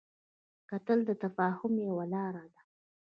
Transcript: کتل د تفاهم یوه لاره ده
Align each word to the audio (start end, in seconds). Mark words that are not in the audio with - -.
کتل 0.69 0.99
د 1.09 1.11
تفاهم 1.23 1.73
یوه 1.87 2.05
لاره 2.13 2.45
ده 2.53 2.61